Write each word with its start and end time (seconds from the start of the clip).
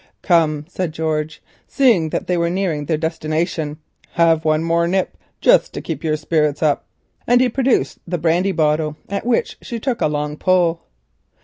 "Come," 0.23 0.65
said 0.67 0.93
George, 0.93 1.43
seeing 1.67 2.09
that 2.09 2.25
they 2.25 2.35
were 2.35 2.49
nearing 2.49 2.85
their 2.87 2.97
destination. 2.97 3.77
"Hev 4.13 4.43
one 4.43 4.63
more 4.63 4.87
nip 4.87 5.15
just 5.41 5.75
to 5.75 5.81
keep 5.83 6.03
your 6.03 6.17
spirits 6.17 6.63
up," 6.63 6.85
and 7.27 7.39
he 7.39 7.49
produced 7.49 7.99
the 8.07 8.17
brandy 8.17 8.51
bottle, 8.51 8.95
at 9.09 9.27
which 9.27 9.59
she 9.61 9.79
took 9.79 10.01
a 10.01 10.07
long 10.07 10.37
pull. 10.37 10.81